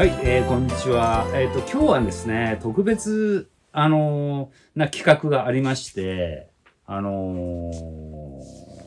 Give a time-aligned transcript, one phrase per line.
[0.00, 1.26] はい、えー、こんにちは。
[1.34, 6.48] えっ、と、今日はですね、特別、あのーな企画がありまして、
[6.86, 7.70] あの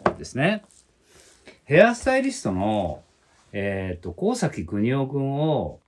[0.05, 0.63] ーですね、
[1.65, 3.03] ヘアスタイリストの、
[3.51, 5.81] えっ、と、高崎邦夫くんを、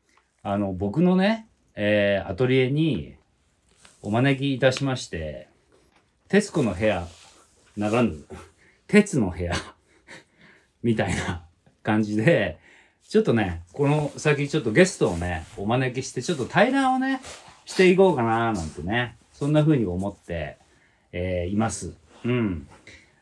[0.43, 3.15] あの、僕のね、えーアトリエに
[4.03, 5.49] お招きいたしまして、
[6.27, 7.07] 徹子の部屋、
[7.75, 8.13] ならぬ、
[8.85, 9.55] 鉄の部屋、
[10.83, 11.47] みたいな
[11.81, 12.59] 感じで、
[13.07, 17.21] ちょっとね、この先ちょっとゲストをね、お招きして、ちょっと対談をね、
[17.65, 20.57] していこうかななんてね、そんな風に思って、
[21.11, 21.93] えーいます。
[22.23, 22.67] うん。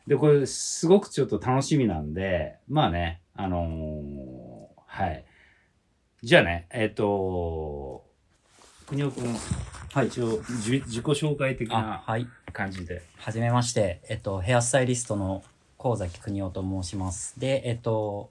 [0.06, 5.24] で、これすごくちょっと楽しみなんで、まあね、あのーはい。
[6.22, 8.04] じゃあね、えっ、と、
[8.86, 9.34] 国尾くん、
[9.92, 12.26] はい一応じ自己紹介的あなはい。
[12.52, 13.02] 感じで。
[13.16, 14.00] はじめまして。
[14.08, 15.42] えっと、ヘアスタイリストの
[15.78, 17.38] 神崎邦夫と申します。
[17.38, 18.30] で、えっと、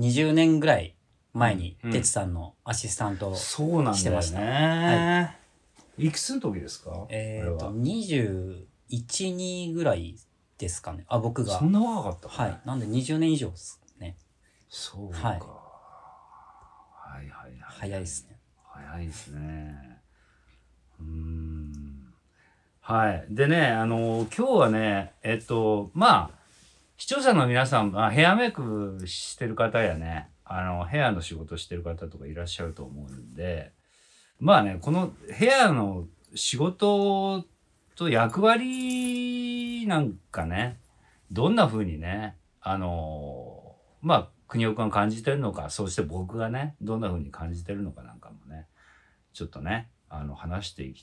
[0.00, 0.94] 20年ぐらい
[1.32, 5.36] 前にうん、哲さんのアシスタントを、そうなんだよしてましたね。
[5.96, 7.06] い、くつの時ですか？
[7.08, 8.66] えっと、これは21、
[9.36, 10.16] 2ぐらい
[10.58, 11.04] ですかね。
[11.08, 11.64] あ、僕がそ。
[11.64, 12.60] んな若かったかねはい。
[12.66, 14.16] なんで20年以上ですね。
[14.68, 15.28] そうか。
[15.28, 15.46] はいは
[17.22, 17.58] いはいはい。
[17.60, 18.38] 早いですね。
[18.64, 19.98] 早いですね。
[21.00, 22.12] うーん。
[22.80, 23.26] はい。
[23.30, 26.39] でね、あの、今日はね、えっと、まあ、
[27.00, 33.72] 視聴者の皆さん、まあ、ヘアメイクしてる方やね、あの、ヘアの仕事してる方とかいらっしゃると思うんで、
[34.38, 37.46] まあね、このヘアの仕事
[37.96, 40.78] と役割なんかね、
[41.32, 48.66] どんな風にね、あの、まあ、国尾くん感じてるのか、そして僕がね、どんな風に感じてるのかなんかもね、
[49.32, 50.94] ちょっとね、あの、話していっ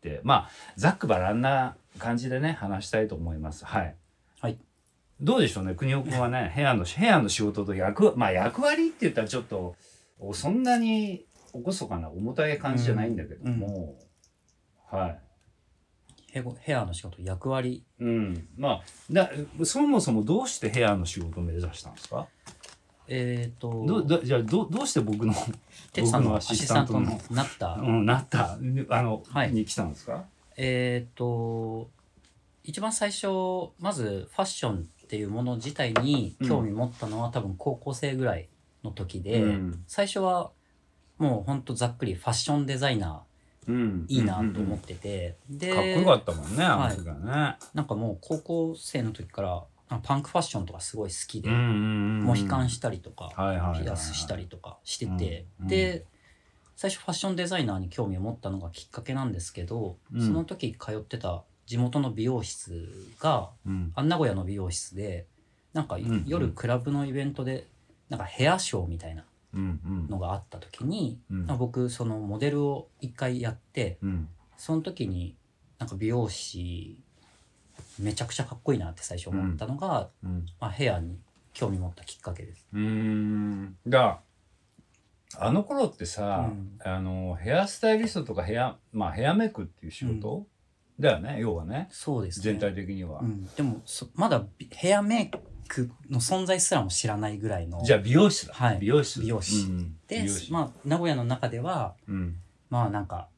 [0.00, 3.64] て、まあ、ざっくばらんな感じでね、話したいと思います。
[3.64, 3.94] はい。
[4.40, 4.58] はい。
[5.20, 9.76] どうでしょうね、国尾くんはね、ヘアの、ヘアの仕事と役、まあ、役割って言ったらちょっと、
[10.18, 13.96] おそんなに、おこそかな、重たい感じじゃないんだけども、
[14.90, 15.20] はい。
[16.60, 17.84] ヘアの仕事、役割。
[18.00, 18.48] うん。
[18.56, 19.30] まあ、な、
[19.64, 22.26] そもそもどうしてヘアの仕事を目指したんですか？
[23.06, 25.34] えっと、ど、ど、じゃあ、ど、どうして僕の、
[25.92, 27.74] 哲さん僕のアシスタントのなった。
[27.74, 29.52] うん、なった、あの、はい。
[29.52, 30.24] に来たんですか？
[30.56, 31.88] えっ、と
[32.64, 33.26] 一番最初
[33.78, 38.48] まずファッションっていうもの自体に興味持ったのは、多分高校生ぐらい
[38.82, 39.84] の時で、うん。
[39.86, 40.50] 最初は
[41.18, 43.22] もうほんとざっくりファッションデザイナ
[43.68, 44.06] うん。
[44.08, 47.56] ーいいなと思うんってて、でかっこよかったもんね、はね。
[47.74, 49.62] なんかもう高校生の時から
[50.02, 52.24] パンクファッションとかすごい好きで、うんうんうん。
[52.24, 53.30] モヒカンしたりとか、
[53.80, 55.68] ピアスしたりとかしてて、うん。
[55.68, 56.06] で
[56.74, 60.20] 最初ファッションデザイナーに興味を持ったのがきっかけなんですけど、うん。
[60.20, 62.88] その時通ってた地元の美容室
[63.20, 63.92] がうん。
[63.94, 65.26] あ名古屋の美容室で
[65.72, 67.66] なんかんうん夜クラブのイベントで
[68.08, 70.08] なんかヘアショーみたいなうんうん。
[70.08, 74.28] のがあった時に、うん僕そのモデルを一回やってうん。
[74.56, 75.36] その時に
[75.78, 76.98] なんか美容師
[77.98, 80.46] めちゃくちゃかっこいいなって最初思ったのが、うん。
[80.60, 81.18] まあ、ヘアに
[81.52, 82.66] 興味持ったきっかけです。
[82.72, 83.76] うーん。
[83.86, 84.20] だ
[85.38, 90.46] あの頃ってさ、うんあの、ヘアスタイリストとかヘア、まあヘアメイクっていう仕事、
[90.98, 91.88] だよね、要はね。
[91.90, 92.44] そうですね。
[92.44, 93.20] 全体的には。
[93.20, 95.30] うん、でもそまだビヘアメイ
[95.68, 97.82] クの存在すらも知らないぐらいの。
[97.84, 98.54] じゃあ美容室だ。
[98.54, 98.78] はい。
[98.78, 99.20] 美容室。
[99.20, 100.52] 美容師うんで美容師。
[100.52, 102.36] まあ名古屋の中ではうん。
[102.70, 103.28] まあなんか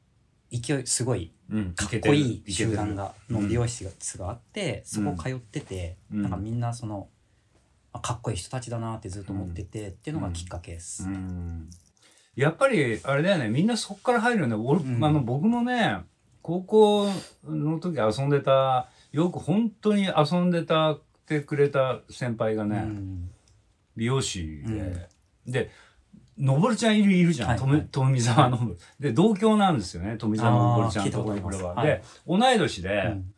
[0.51, 1.73] 勢いすごいうん。
[1.73, 3.13] かっこいい集団が。
[3.29, 6.21] がの美容室があって、そこ通ってて、うん。
[6.21, 7.09] なんかみんなその
[7.91, 11.69] あかっこいい人たちだなってずっと思ってて、っていうのがきっかけです、うん。
[12.35, 13.49] やっぱりあれだよね。
[13.49, 14.55] みんなそこから入るよね。
[14.55, 15.03] 俺、うん。
[15.03, 16.01] あの僕もね
[16.47, 17.09] 高校
[17.45, 23.29] の時遊んでたよく本当に遊んでたってくれた先輩がね、うん。
[23.97, 25.09] 美容師で、
[25.45, 25.71] で
[26.37, 27.59] のぼるちゃんいるいるじゃん、はい。
[27.59, 28.59] 富富澤の
[28.97, 31.85] で同郷なんですよね富澤のぼるちゃんとこれは、はい。
[31.85, 33.33] で同い年で、うん。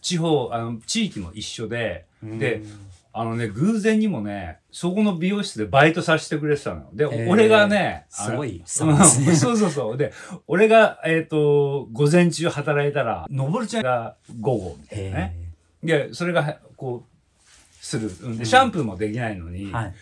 [0.00, 6.88] 地方あの地域も一緒ででうんあのね、偶然にもね、そこの美容室でバイトさせてくれてたのよ。
[6.92, 8.66] で、俺がね、すごいうん。
[8.66, 9.04] そうね。
[9.34, 9.96] そうそうそう。
[9.96, 10.12] で、
[10.46, 15.36] 俺が、えっ、と、午前中働いたら、のぼるちゃんが午後みたいなね。
[15.82, 18.10] へで、それが、こう、する。
[18.22, 18.38] うん。
[18.38, 19.94] で、シャンプーもできないのに、ーはい。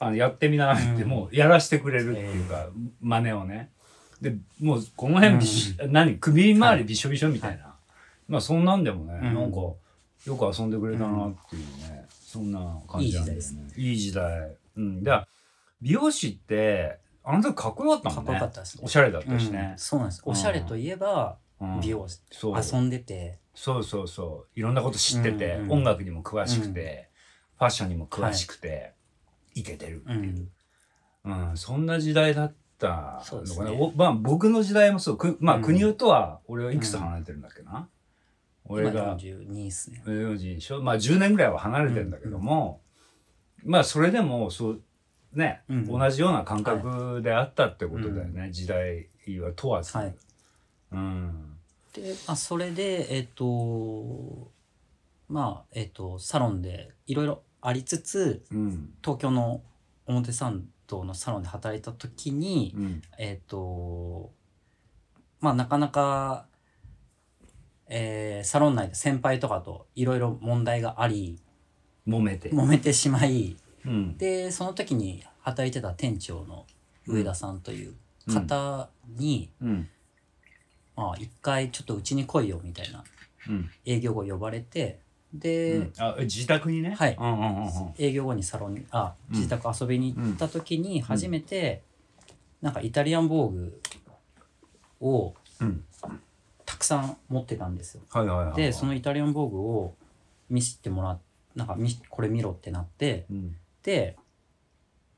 [0.00, 1.08] あのやってみなって、うん。
[1.08, 2.66] もうやらしてくれるっていうか、
[3.00, 3.70] 真似をね。
[4.20, 5.38] で、もうこの辺
[5.92, 7.74] 何、首周りびしょびしょみたいな。
[8.28, 9.34] まあそんなんでもね、うん。
[9.34, 9.58] なんか、
[10.26, 13.40] よく遊んでくれたなっていうね、そんな感じなんだよね。
[13.40, 13.72] いい時代ですね。
[13.76, 14.56] いい時代。
[14.76, 15.02] うん。
[15.02, 15.26] だ
[15.80, 18.30] 美容師って、あの時かっこよかったもんね。
[18.30, 18.82] かっこよかったですね。
[18.84, 19.52] おしゃれだったしうん。
[19.52, 19.74] ね。
[19.76, 20.22] そうなんです。
[20.24, 21.80] おしゃれといえばうん。
[21.80, 22.60] 美容師、そう。
[22.60, 23.38] 遊んでて。
[23.54, 24.58] そうそうそう。
[24.58, 27.08] いろんなこと知ってて、うんうん音楽にも詳しくて、
[27.58, 28.92] ファッションにも詳しくて、
[29.54, 29.62] い。
[29.62, 30.48] けてるっていう。
[31.24, 33.78] うん、そんな時代だっったのかな、ね。
[33.78, 35.16] おまあ僕の時代もそう。
[35.16, 35.62] くまあうん。
[35.62, 37.88] 国生とは俺はいくつ離れてるんだっけな、
[38.64, 40.02] 俺今が42ですね。
[40.06, 40.82] 40でしょ？
[40.82, 42.80] まあ10年ぐらいは離れてるんだけども、
[43.64, 44.82] まあそれでもそう
[45.32, 49.08] ね、うん同じような感覚であったってことだよね、時代
[49.40, 50.14] は問わず、はい。
[50.92, 51.56] うん。
[51.92, 54.50] で、まあ、それで、えっ、と、
[55.28, 58.94] まあ、えっ、と、サロンでいろいろありつつ、うん。
[59.02, 59.62] 東京の
[60.06, 63.02] 表参道のサロンで働いた時に、うん。
[63.18, 64.32] えっ、と、
[65.40, 66.46] まあ、なかなか、
[67.94, 71.38] えーサロン内で先輩とかといろいろ問題があり、
[72.08, 73.54] 揉めて、揉めてしまい、
[73.84, 74.16] うん。
[74.16, 76.66] で、その時に働いてた店長の
[77.06, 77.94] 上田さんという
[78.32, 79.88] 方に、うん。
[80.96, 83.04] まあ、一回ちょっとうちに来いよみたいな
[83.48, 83.70] うん。
[83.84, 85.00] 営業後呼ばれて、
[85.34, 85.92] で、うん。
[85.98, 86.94] あ自宅にね？
[86.94, 87.16] はい。
[87.18, 87.94] うんうんうんうん。
[87.98, 89.36] 営業後にサロンに、あ、うん。
[89.36, 91.82] 自宅遊びに行った時に初めて、
[92.62, 93.80] なんかイタリアン防具
[95.00, 95.84] をうん
[96.72, 98.02] たくさん持ってたんですよ。
[98.10, 99.94] はいはいはいで、そのイタリアン防具を
[100.48, 101.18] 見せてもらっ
[101.54, 103.56] なんかみこれ見ろってなって、うん。
[103.82, 104.16] で、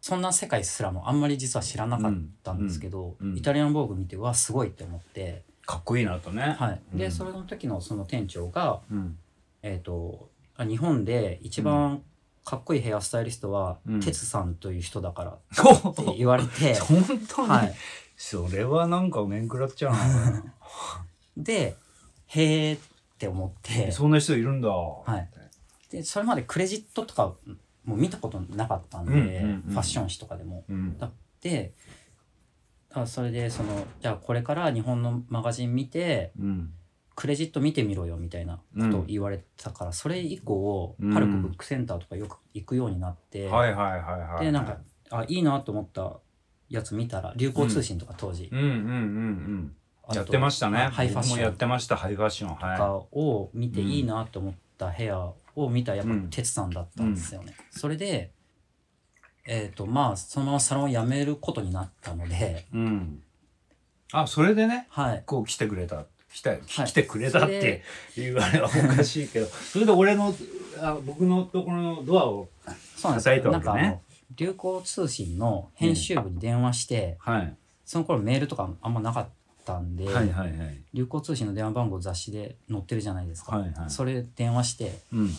[0.01, 6.57] そんな世界すらもあんまり実は知らなかったんですけど、うんうんイタリアン防具見て、うわ、すごいって思って、かっこいいなとね。
[6.59, 6.81] はい。
[6.93, 7.13] で、うん。
[7.13, 9.19] それの時のその店長が、うん。
[9.63, 12.03] えっ、と、あ日本で一番
[12.45, 14.01] かっこいいヘアスタイリストは、うん。
[14.01, 15.39] 哲さんという人だからっ
[15.85, 15.93] お。
[15.93, 17.75] て言われて、 本当に、はい。
[18.17, 19.99] それはなんか面食らっちゃうな
[21.37, 21.77] で、
[22.27, 22.81] へーっ
[23.19, 24.69] て思って、そんな人いるんだ。
[24.69, 25.29] はい。
[25.91, 27.35] で、それまでクレジットとか
[27.85, 29.73] もう見たことなかったんで、うんうんうん。
[29.73, 30.65] ファッション誌とかでも。
[30.69, 30.99] うん。
[30.99, 31.73] だって、
[32.93, 36.73] あそれで、その、じゃあこれから日本のマガジン見て、うん。
[37.17, 41.13] クレジット見てみろよみたいなことを言われたから、それ以降、うん。
[41.15, 44.45] パルコブックセンターとかよく行くようになって、はいはいはいはい。
[44.47, 44.79] で、なんか、
[45.11, 46.19] あ、いいなと思った
[46.69, 49.77] やつ見たら、流行通信とか当時、うんうんうんうん
[50.13, 50.79] やってましたね。
[50.79, 52.57] ハイファッシ僕もやョンってましたハイファッション。
[52.57, 56.31] とはかを見ていいなと思った部屋を見たらやっぱうん。
[56.31, 57.55] 哲さんだったんですよね。
[57.71, 58.31] それで、
[59.47, 63.23] えっ、と、まあ、そのままサロンを辞めることになったので、いうん。
[64.13, 65.23] あそれでねはい。
[65.27, 66.05] こう来てくれた。
[66.33, 66.61] 来たはい。
[66.67, 67.83] 来てくれたって
[68.17, 69.47] いうあれはおかしいけど。
[69.51, 70.35] それで俺の
[70.81, 72.49] あ僕のところのドアを
[73.03, 74.03] 叩いたなんかあのわけね、
[74.37, 77.57] 流行通信の編集部に電話して、はい。
[77.85, 79.31] その頃メールとかあんまなかった
[79.79, 80.81] んで、はいはいはい。
[80.93, 83.57] 流行通信の電話番号雑誌で載ってるじゃないですか。
[83.59, 83.91] はいはい。
[83.91, 85.31] それ電話して、うん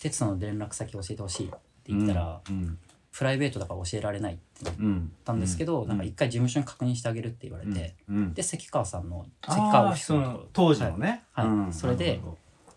[0.00, 1.56] 哲さんの連絡先教えてほしいって
[1.88, 2.78] 言ったら、うん。
[3.10, 5.12] プライベートだから教えられないってなっうん。
[5.24, 5.88] たんですけど、うん。
[5.88, 8.34] なんか一回事務所に確認してあげるって言われて、うん。
[8.34, 11.24] で関川さんの関あ川オフィスの当時のね。
[11.32, 11.46] はい。
[11.46, 11.72] うん。
[11.72, 12.20] それで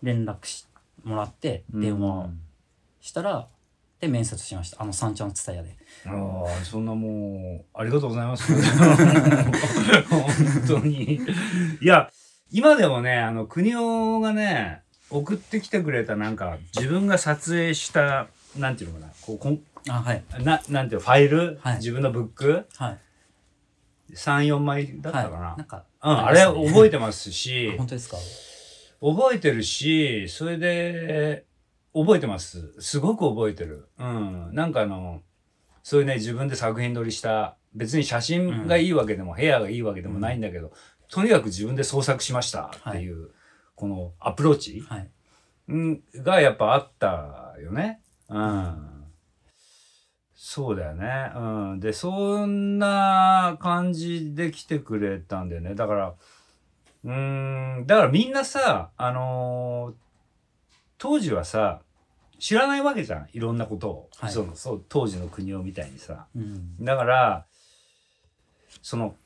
[0.02, 0.66] 連絡し
[1.04, 2.30] もらってど電話
[3.00, 3.48] したら、
[4.02, 4.82] で面接しました。
[4.82, 5.76] あの三茶の蔦屋で。
[6.06, 8.52] ああそんなもうありがとうございます。
[10.10, 10.26] 本
[10.66, 11.20] 当に。
[11.80, 12.10] いや
[12.50, 18.26] 今でもねあの国尾がね送ってきてくれたなんか自分が撮影した
[18.58, 19.12] なんていうのかな。
[19.22, 20.24] こうこんあはい。
[20.42, 21.76] ななんていうのファイル、はい。
[21.76, 22.66] 自分のブック？
[22.76, 22.98] はい。
[24.14, 25.58] 34枚だったかな、はい。
[25.58, 27.72] なんかうん、あれ覚えててますし。
[27.78, 28.16] 本当ですか？
[29.00, 31.44] 覚えてるしそれで
[31.94, 35.22] 覚えてますすごく覚えてるうんなんかあの
[35.82, 40.72] そういうね自分で作品撮りした別に写真がいいわけでも、部屋がいいわけでもないんだけど、
[41.08, 43.30] とにかく自分で創作しましたっていう、
[43.74, 45.10] このアプローチ、はい
[45.68, 48.00] うん、がやっぱあったよね。
[48.28, 48.88] うん。
[50.34, 51.32] そうだよね。
[51.34, 51.40] う
[51.76, 51.80] ん。
[51.80, 55.74] で、そんな感じで来てくれたんだよね。
[55.74, 56.14] だから、
[57.04, 60.02] うーん、だからみんなさ、あのー
[61.02, 61.80] 当時はさ、
[62.38, 63.28] 知らないわけじゃん。
[63.32, 64.10] いろんなことを。
[64.18, 66.28] はいその、そう、当時の国をみたいにさ。
[66.36, 67.46] うんだから、
[68.82, 69.16] その、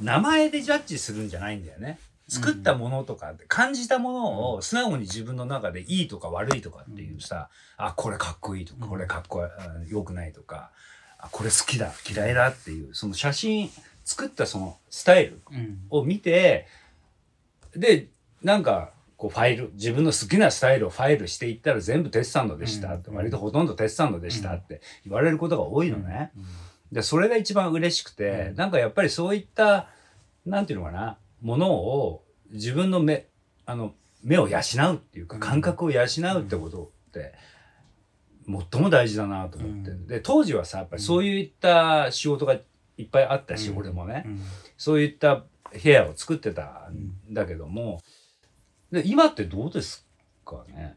[0.00, 1.98] 名前でジャッジするんじゃないんだよね。
[2.26, 9.46] 作ったものとか、感じたものを素直に自分の中でいいとか悪いとかっていうさ、あ、これかっこいいとか、うんこれかっこ
[9.88, 10.70] よくないとか、
[11.18, 13.68] あ、これ好きだ、嫌いだっていう、その写真、
[14.06, 16.66] 作ったそのスタイルうんを見て、
[17.76, 18.08] で、
[18.42, 26.32] なんか、こうファイル、自分の好きなスタイルをファイルしていったら全部テスサンドでしたって、うん割とほとんどテスサンドでしたって言われることが多いのね。
[26.36, 26.44] うん
[26.90, 28.56] で、それが一番嬉しくて、うん。
[28.56, 29.88] なんかやっぱりそういった、
[30.44, 33.28] なんていうのかな、ものを自分の目、
[33.64, 35.40] あの、目を養うっていうか、うん。
[35.40, 37.32] 感覚を養うってことって、
[38.46, 40.06] 最も大事だなと思って、うん。
[40.06, 42.54] で、当時はさ、やっぱりそういった仕事が
[42.98, 43.78] いっぱいあったし、うん。
[43.78, 44.40] 俺もね、うん
[44.76, 45.44] そういった
[45.80, 48.02] 部屋を作ってたんだけども、
[48.92, 50.06] で今ってどうです
[50.44, 50.94] かね？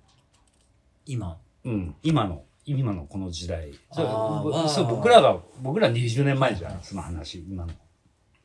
[1.06, 1.38] 今。
[1.64, 3.72] うん、今の、今のこの時代。
[3.92, 7.74] あーそう僕らが僕ら20年前じゃん、その話今の。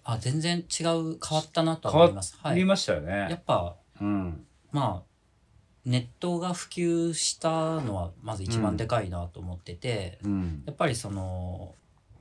[0.04, 2.36] あ全然違う変わったなとは思います。
[2.40, 2.56] はい。
[2.56, 4.46] りましたよやねっ、ぱうん。
[4.72, 5.10] まあ
[5.84, 10.62] ネットが普及したのはまず一番でかいなと思ってて、うん。
[10.66, 11.74] やっぱりその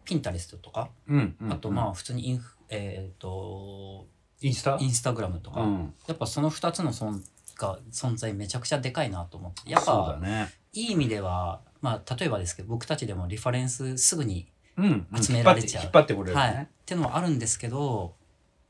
[0.03, 4.07] ピンタレストとか、うんうんあとまあ普通にインフえっ、と
[4.41, 4.77] インスタ？
[4.79, 5.93] インスタグラムとか、うん。
[6.08, 7.22] やっぱその2つの存
[7.58, 9.69] が存在めちゃくちゃでかいなと思って。
[9.69, 10.53] やっぱ、ね。
[10.74, 15.84] いい意味ではまあ例えばですけど僕たちでもリファレンスすぐに、うん集められちゃう。
[15.84, 16.51] 引っ張って引っ張ってこれるはい。
[16.51, 18.15] っね、ていうのはあるんですけど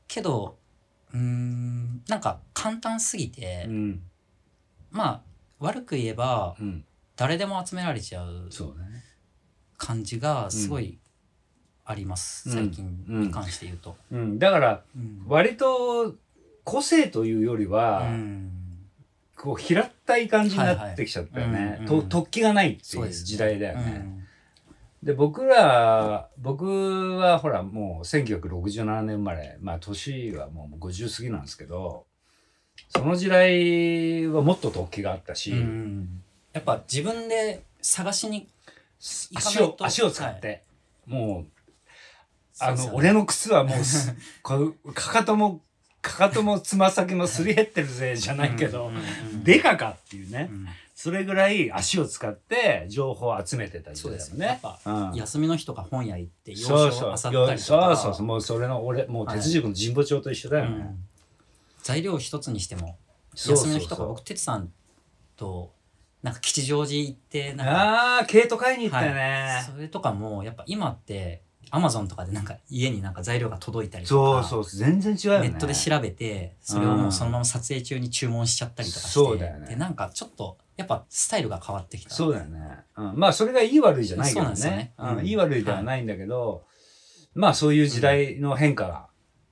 [0.08, 0.58] けど
[1.12, 4.02] うーんなんか簡単すぎて、うん。
[4.90, 5.22] まあ
[5.60, 6.84] 悪く言えばうん。
[7.16, 8.48] 誰でも集められちゃう
[9.76, 10.98] 感じがすごい
[11.90, 12.54] あります、うん。
[12.54, 13.96] 最近に関して言うと。
[14.12, 15.24] うん、だからうん。
[15.26, 16.14] 割と
[16.64, 18.50] 個性というよりは、うん。
[19.36, 21.76] こう平ったい感じになってきちゃったよね、はいはい。
[21.76, 24.02] うんうんと突起がないっていう時代だよね。
[24.04, 24.16] うん
[25.02, 29.56] で僕ら僕はほらもう1967年生まれ。
[29.58, 32.04] まあ年はもう50過ぎなんですけど
[32.90, 38.48] その時代はもっと突起があったし、うんやっぱ自分で探しに
[39.34, 39.84] 足をと。
[39.84, 40.64] 足を使って、
[41.06, 41.59] もう
[42.60, 45.60] あの、俺の靴はもうすこう かかとも
[46.02, 48.90] かかともつま先もすり減ってるぜじゃないけど、
[49.44, 50.66] でかかっていうね、うん。
[50.94, 54.60] それぐらい足を使って情報を集めてた時代だもんね。
[54.62, 55.14] そうん。
[55.14, 57.56] 休みの日とか本屋行って洋書を漁ったりとか。
[57.56, 58.14] そうそう。
[58.14, 60.76] そうもうそれの俺もう鉄軸の神保町と一緒だよね。
[60.76, 61.04] うん。
[61.82, 62.98] 材料一つにしても
[63.34, 64.70] 休みの日とか僕哲さん
[65.36, 65.72] と
[66.22, 67.72] なんか吉祥寺行ってなんか。
[67.72, 69.62] ああ毛糸買いに行ったよね。
[69.70, 75.48] それとかもやっぱ今ってアマゾンとかでなんか家になんか材料が届いたりとかそうそう全然違うよね。
[75.50, 82.60] ネットで調べてそれをもうそのまま撮影中に注文しちゃったりとかしてそうだよねでなんかちょっとやっぱスタイルが変わってきたそうだよね。
[82.96, 84.94] うん、まあそれがいい悪いじゃないけどそうなんですよねね。
[84.98, 86.64] うんうんいい悪いではないんだけど、
[87.34, 89.06] まあそういう時代の変化が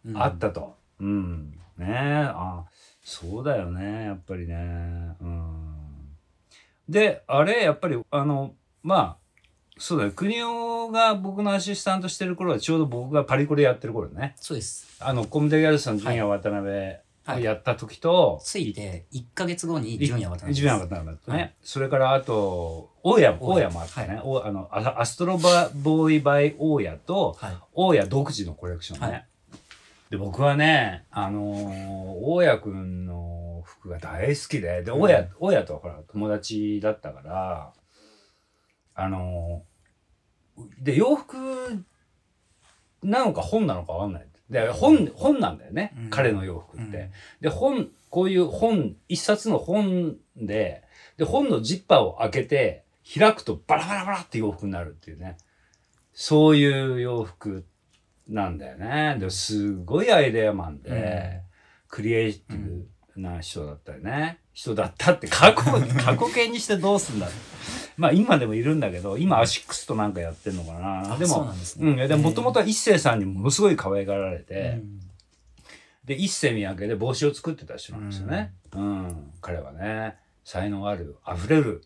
[0.04, 0.76] うんあったと。
[1.00, 1.50] うん。
[1.76, 2.30] ねえ。
[2.34, 2.64] あ
[3.02, 4.04] そうだよね。
[4.04, 4.54] やっぱりね。
[5.20, 5.78] うん。
[6.88, 9.16] で、あれ、やっぱり、あの、まあ、
[9.78, 10.12] そうだよ。
[10.12, 14.34] 国尾が僕のアシスタントしてる頃はちょうど僕がパリコレやってる頃ね。
[14.36, 21.38] そうですあの、コムデ・ギャルソン、ジュニア渡辺をやった時と、ついて1か月後に純也渡辺ジュニア渡辺とね。
[21.38, 24.20] はいそれからあと、大家も、大家もあったね。
[24.24, 29.06] おあのアアストロバボーイバイ大家と、はい大家独自のコレクションね。
[29.06, 29.24] はい
[30.10, 37.72] で、僕はね、あのー大家くんの服が大好きで、で、大家、大家とはほら、友達だったから、
[38.94, 39.67] あのー
[40.80, 41.36] で、洋服
[43.02, 44.26] なのか本なのかわかんない。
[44.50, 46.84] で、本、本なんだよね、うん彼の洋服って。
[46.84, 47.10] うん
[47.40, 50.84] で、本、こういう本、一冊の本で、
[51.16, 52.84] で、本のジッパーを開けて、
[53.18, 55.36] 開くとバラバラバラって洋服になるっていうね。
[56.12, 57.64] そういう洋服
[58.26, 59.16] なんだよね。
[59.18, 60.94] で、すごいアイデアマンで、う
[61.44, 61.48] ん
[61.90, 62.84] クリエイティ
[63.16, 64.40] ブな人だったよね。
[64.52, 65.62] 人だったって 過去、
[66.02, 67.36] 過去形にしてどうすんだって
[67.98, 71.16] まあ今でもいるんだけど、今アシックスとなんかやってんのかな。
[71.18, 75.08] でも、うん、でももともとは一星さんにものすごい可愛がられて、うん
[76.08, 78.54] で、一世三宅で帽子を作ってた人なんですよね。
[78.72, 79.30] うん。
[79.42, 81.84] 彼はね、才能ある、溢れる。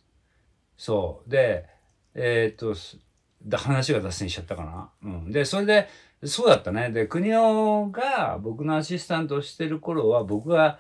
[0.78, 1.30] そう。
[1.30, 1.66] で、
[2.14, 4.90] えーっと、話が脱線しちゃったかな。
[5.02, 5.32] うん。
[5.32, 5.88] で、それで、
[6.24, 6.90] そうだったね。
[6.90, 10.78] で、国尾が僕のアシスタントをしてる頃は、僕が、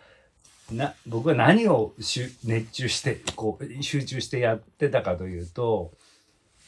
[0.70, 5.92] な、僕は何を熱中して、こう、集中してやってたかというと、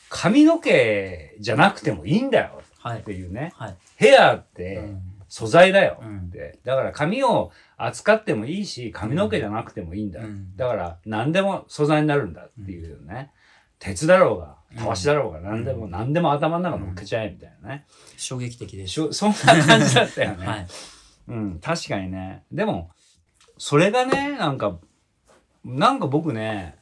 [0.08, 3.52] 髪の毛じゃなくてもいいんだよはいっていうね。
[3.56, 6.58] はいヘアっうて、ん素材だようんって。
[6.64, 10.20] だから髪を扱ってもいいし、髪の毛じゃなくてもいいんだ。
[10.20, 13.30] うんだから何でも素材になるんだっていうね。
[13.80, 17.86] 鉄だろうが、たわしだろうが、何でも、うん何でも頭の中乗っけちゃえみたいなね。
[18.16, 19.36] 衝撃的ですしょそんな
[19.66, 20.46] 感じだったよね。
[20.46, 20.66] はい
[21.26, 22.44] うん、確かにね。
[22.52, 22.90] でも、
[23.58, 24.78] それがね、なんか、
[25.64, 26.76] なんか僕ね、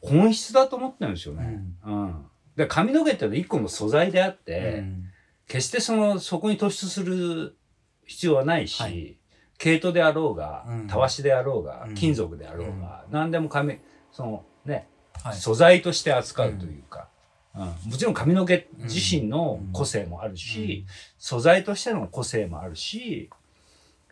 [0.00, 1.60] 本質だと思ってるんですよね。
[1.84, 2.26] うん。
[2.56, 5.04] で髪の毛って一個の素材であって、うん。
[5.46, 7.56] 決してそのそこに突出する
[8.04, 9.16] 必要はないし、はい。
[9.58, 10.86] 毛糸であろうが、うん。
[10.86, 11.94] たわしであろうが、うん。
[11.94, 13.78] 金属であろうが、何でも髪
[14.12, 14.88] そのね、
[15.22, 15.36] はい。
[15.36, 17.08] 素材として扱うというか、
[17.54, 17.62] うん。
[17.62, 19.72] もちろん髪の毛自身のうん。
[19.72, 20.86] 個性もあるし、
[21.18, 23.30] 素材としての個性もあるし、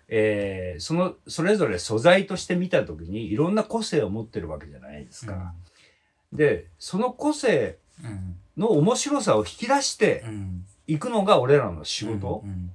[0.09, 5.55] えーそのそれぞれ素材として見た時にいろんな個性を持ってるわけじゃないですか。
[6.33, 12.73] でその個性うんの面白さを引き出してうんいくのが俺らの仕事うん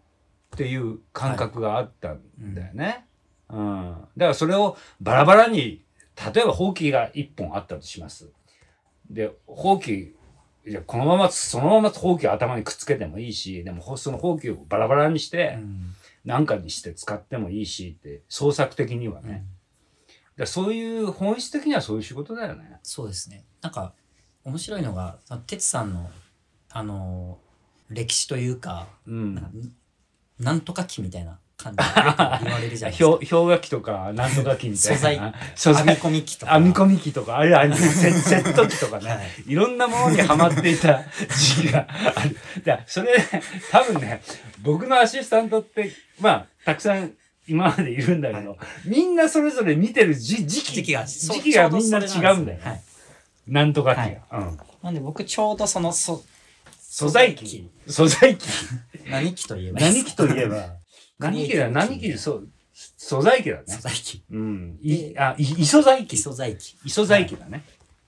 [0.53, 2.21] っていう感覚があったん
[2.53, 3.05] だよね。
[3.49, 3.95] うん。
[4.15, 5.83] だからそれをバラバラに、
[6.33, 8.29] 例えばほうきが一本あったとします。
[9.09, 19.45] で、ほうき、いや、このまま、そのままほうきを頭にくっつけてもいいし、でもほそのほうきをバラバラにして、うんなんかにして使ってもいいしって、創作的にはね。
[19.47, 19.63] うん
[20.37, 22.79] でそういう、本質的にはそういう仕事だよね。
[22.81, 23.93] そうですねなんか
[24.43, 26.09] 面白いのが哲さんの
[26.69, 27.37] あの
[27.89, 29.75] 歴史というかうん。
[30.39, 31.83] なんとか機みたいな感じで
[32.45, 35.33] 言われるじゃないです氷か氷河期とか、なんとか期みたいな。
[35.55, 41.03] 素材素材編み込み機とか編み込み機とか、あれ、あれ、セセット機とかね、はいい、ろんなものにハマっていた
[41.35, 42.37] 時期がある。
[42.63, 43.15] で、それ、
[43.71, 44.21] 多分ね、
[44.61, 47.13] 僕のアシスタントって、まあ、たくさん
[47.47, 52.59] 今までいるんだけど、みんなそれぞれ見てる時時期、時期が時期がみんな違うんだよね。
[52.63, 52.81] はい
[53.47, 54.03] なんとか機が。
[54.03, 54.57] はいうん。
[54.81, 56.23] なんで僕ちょうどそのそ
[56.79, 57.69] 素材機。
[57.87, 58.47] 素材機。
[59.09, 60.75] 何機といえばいいですか何機といえば、
[61.19, 63.81] 何機だ、何機そう、素材機だね素。
[63.81, 64.79] 材機うん。
[64.81, 66.17] い、あ、い、異素材機異。
[66.17, 67.63] 素材機異素材機だね。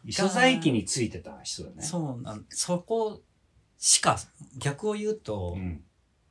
[0.05, 1.83] 異素材機についてた人だね。
[1.83, 3.21] そうなんそこ
[3.77, 4.17] しか
[4.57, 5.83] 逆を言うと、うん。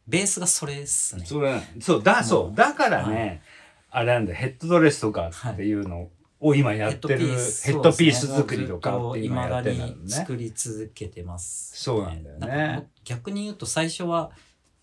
[0.06, 2.54] ベースがそれっすねそれ、そう、だ、もそうう。
[2.54, 3.42] だからね、
[3.90, 7.34] あれなんだよ、ヘッドドレスとかっていうのを今やってる、ヘ
[7.72, 9.96] ッドピース作りとかっていうのをやってるんだよね。
[10.06, 14.30] 作り続けてます、そうなんだよね逆に言うと最初は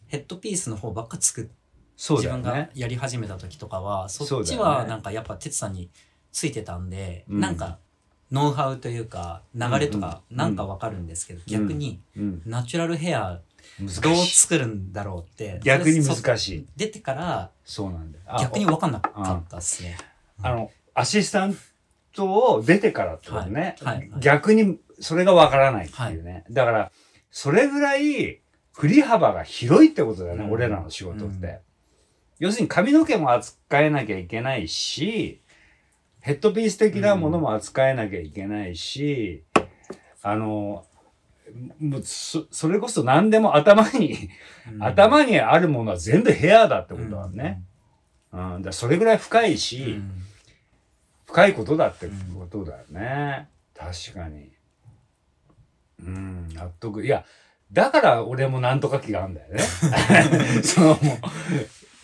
[0.07, 1.51] ヘッドピースの方ばっか作っそう
[2.09, 2.69] 自分が。
[2.73, 5.89] やり始めた時とかはそっちはなんかやっぱ哲さんに
[6.31, 7.79] ついてたんで、うんなんか
[8.31, 12.41] ノウハウというか流れとかうんなんかわかるんですけど、逆にうん。
[12.45, 13.41] ナチュラルヘア。
[14.01, 16.67] どう作るんだろうって逆に難しい。
[16.75, 19.97] 出てからそうなんだ逆に分かんなかったっすね。
[20.41, 21.55] あの、アシスタン
[22.13, 23.75] トを出てからってことね。
[23.81, 26.43] はいはいはい逆にそれがわからないっていうね。
[26.51, 26.91] だから、
[27.31, 28.39] それぐらい
[28.73, 31.59] 振り幅が広いってことだよね、うん俺らの仕事って。
[32.41, 35.41] うん要するに髪の毛も扱えなきゃいけないし、
[36.21, 39.43] ヘッドピース的なものも扱えなきゃいけないし、
[40.23, 40.85] あの、
[41.79, 44.29] もうそそれこそ何でも頭に、
[44.73, 47.61] うん頭にあるものは全部ヘアだってことだね。
[48.33, 50.11] うん、だからそれぐらい深いし、うん
[51.27, 53.47] 深いことだってことだよね。
[53.73, 54.51] 確かに。
[56.05, 57.05] うん、納得。
[57.05, 57.23] いや、
[57.71, 59.59] だから俺もなんとか期があるんだよね。
[60.61, 60.97] その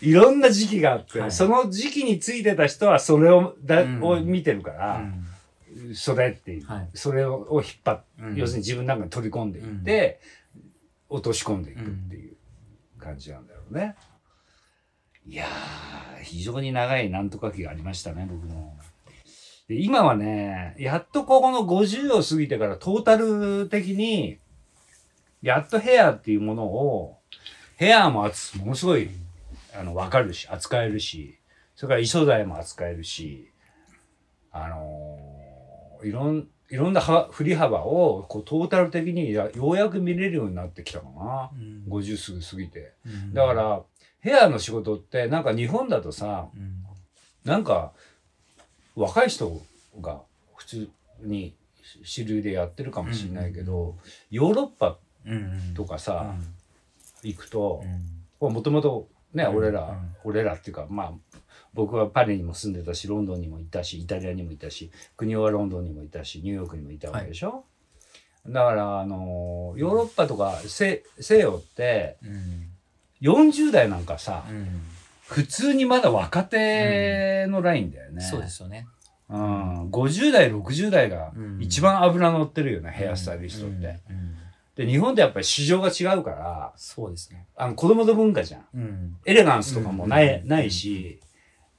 [0.00, 1.32] いろんな時期があって、はい。
[1.32, 4.02] その時期についてた人はそれをだ、うん。
[4.02, 5.26] を見てるかうら、ん。
[5.94, 6.88] それっていう、はい。
[6.94, 8.36] それをを引っ張っ、うん。
[8.36, 10.20] 要するに自分の中に取り込んでいって、
[11.08, 12.36] 落とし込んでいくっていう
[12.98, 13.96] 感じなんだろうね。
[15.26, 18.76] いやー、非常に長いなんとか期がありましたね、僕も。
[19.68, 24.38] で今はね、やっとここの50を過ぎてからトータル的に、
[25.42, 27.18] やっとヘアっていうものを、
[27.76, 29.10] ヘアもあつものすごい、
[29.74, 31.38] あの、わかるし、扱えるし、
[31.74, 33.50] それから異素材も扱えるし、
[34.50, 41.50] あのーいろん、いろんなは振り幅をこうトータル的にやようやく見れるようになってきたかな。
[41.52, 41.84] うん。
[41.92, 42.92] 50すぐ過ぎて。
[43.04, 43.34] うん。
[43.34, 43.82] だから、
[44.20, 46.84] ヘアの仕事ってなんか日本だとさ、うん。
[47.44, 47.92] なんか
[48.94, 49.60] 若い人
[50.00, 50.20] が
[50.54, 50.88] 普通
[51.20, 51.54] に
[52.02, 53.96] 主流でやってるかもしれないけど、
[54.30, 56.34] ヨーロッパうんとかさ、
[57.24, 57.28] うん。
[57.30, 57.82] 行くと
[58.40, 58.52] う、ん。
[58.52, 59.56] もともとね、うん。
[59.56, 60.16] 俺ら、うん。
[60.24, 61.40] 俺らっていうか、まあ、
[61.74, 67.64] 僕はパリにも住んでたし、ロンドンにもいたし、イタリアにもいたし、国はロンドンにもいたし、ニューヨークにもいたわけでしょ、
[68.46, 72.68] だから、あのヨーロッパとか西西洋って、うん。
[73.20, 74.66] 40代なんかさ、うん。
[75.26, 78.22] 普通にまだ若手のラインだよね。
[78.22, 78.86] そうですよね。
[79.28, 81.62] うん、50代、60代がうん。
[81.62, 83.98] 一番脂乗ってるよね、ヘアスタイリストって。
[84.78, 87.48] で、日本ってやっぱり市場が違うから、そうですね。
[87.56, 88.64] あの、子供の文化じゃん。
[88.74, 91.18] うんエレガンスとかもない、うんないし、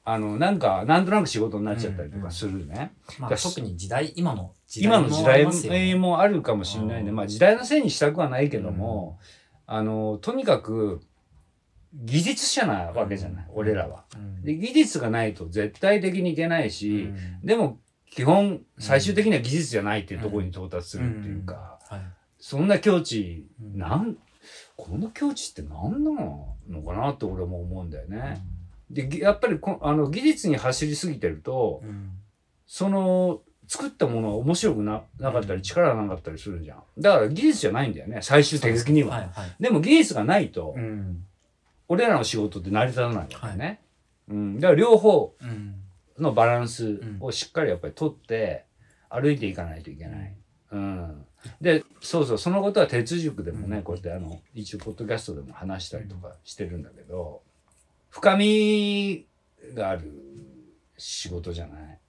[0.03, 2.91] あの、なんか、なんとなく仕事になっちゃったりとかするね。
[3.17, 5.95] まあ、特に時代、今の時今代もあの時代りますよね。
[5.95, 7.11] もあるかもしれないね。
[7.11, 9.17] うんまあ時代のせいにしたくはないけども、
[9.65, 10.99] あの、とにかく、
[11.93, 14.03] 技術者なわけじゃない、俺らは。
[14.13, 17.79] うんで、技術がないと絶対的にいけないし、うんでも、
[18.11, 24.17] 基本、最終的には技術じゃないっていうところに到達するっていうか、はいそんな境地、うんなん、
[24.77, 28.41] この境地って何なのかなって俺も思うんだよね。
[28.89, 32.11] で、ぎやっぱりこあの技術に走りすぎてると、うん
[32.65, 36.83] その、作ったものが面白くななかったり力がなかったりするじゃん。
[36.97, 39.15] だから技術じゃないんだよね、最終的には。
[39.15, 41.25] はいはいでも技術がないと、うん
[41.91, 43.81] 俺らの仕事って成り立たないわけね。
[44.29, 44.59] うん。
[44.59, 45.75] だから両方うん
[46.19, 48.65] のバランスをしっかりやっぱり取って
[49.09, 50.35] 歩いていかないといけない。
[50.71, 51.25] うん。
[51.61, 57.41] で、そうそう、そのことは鉄塾でもね、うんこうやってあの、一応ポッドキャストでも話したりとかしてるんだけど、
[58.09, 59.25] 深み
[59.73, 60.11] がある
[60.97, 61.99] 仕事じゃない？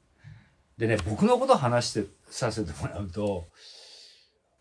[0.78, 3.46] でね、僕のこと話してさせてもらうと、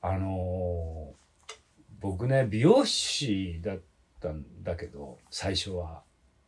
[0.02, 1.20] あのー
[2.02, 3.80] 僕ね美容師だっ
[4.22, 6.02] たんだけど最初は。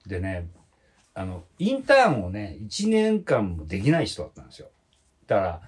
[0.07, 0.47] でね
[1.13, 4.69] あのインターンをね1年間もできない人だったんですよ。
[5.27, 5.61] だから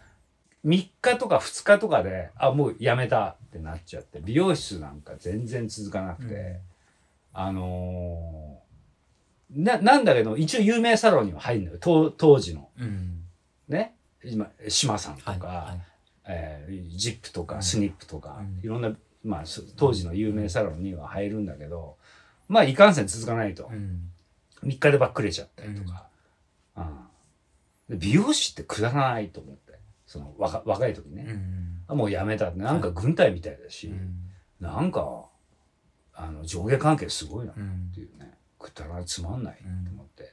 [0.66, 6.60] 3日とか2日とかであもうやめたってなっちゃって美容室なんか全然続かなくて、
[7.34, 8.64] あのー
[9.56, 12.70] ななんだけど一応有名サロンには入るのよ当当時の。
[12.80, 13.22] うん。
[13.68, 13.94] ね？
[14.24, 15.82] 今島さんとか、はいはい。
[16.28, 17.64] えージップとかうん。
[17.64, 18.66] スニップとか、うん。
[18.66, 18.92] いろんな、
[19.24, 21.98] まあ、そ当時の有名サロンには入るんだけど、
[22.48, 24.10] まあいかんせん続かないと、うん。
[24.64, 26.08] 3日でばっくれちゃったりとか、
[26.78, 26.86] うん。
[27.90, 29.73] で美容師ってくだらないと思って
[30.14, 31.80] その若若い時ね、うん。
[31.88, 34.14] あもうやめたってなんか軍隊みたいだし、うん。
[34.60, 35.26] なんか
[36.14, 38.32] あの上下関係すごいなっうんていうね。
[38.60, 40.32] くだらつまんないとうん思って、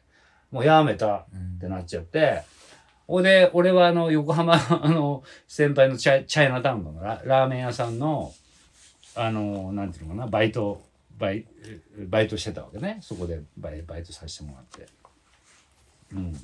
[0.51, 1.57] もうやめたうん。
[1.57, 2.43] ってなっちゃって、
[3.07, 8.35] ほいで、俺はあの、横浜の あの、先輩のチャイチャイナタウンのララーメン屋さんの、
[9.17, 10.83] あの、なんていうのかな、バイト、
[11.17, 11.47] バイ、
[12.07, 12.99] バイトしてたわけね。
[13.01, 14.87] そこでバイバイトさせてもらって。
[16.13, 16.37] うん。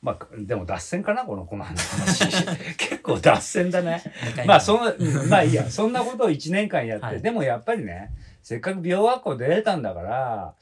[0.00, 2.24] まあ、でも脱線かなこの、この話。
[2.78, 4.02] 結構脱線だね。
[4.46, 7.22] まあ、そんな、うんまあいいや、そんなことを1年間やって、はい。
[7.22, 10.54] でもやっぱりね、せっかく美容学校出れたんだから、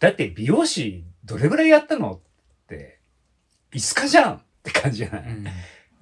[0.00, 2.98] だって美容師どれぐらいやったのって、
[3.72, 4.34] 5日じゃん。
[4.34, 5.46] って感じじゃない、うん。
[5.46, 5.52] 5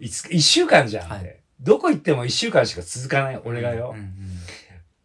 [0.00, 1.04] 日 ?1 週間じゃん。
[1.04, 1.14] って。
[1.14, 1.36] はい。
[1.60, 3.94] どこ行っても1週間しか続かない、俺がよ。
[3.94, 4.14] うんうん